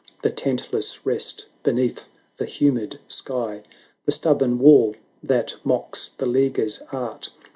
The 0.23 0.31
tentless 0.31 1.05
rest 1.05 1.45
beneath 1.61 2.07
the 2.37 2.47
humid 2.47 2.97
sky. 3.07 3.61
The 4.05 4.11
stubborn 4.11 4.57
wall 4.57 4.95
that 5.21 5.53
mocks 5.63 6.09
the 6.17 6.25
leaguer's 6.25 6.81
art. 6.91 7.29